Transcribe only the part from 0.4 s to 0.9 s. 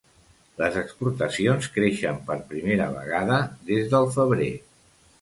Les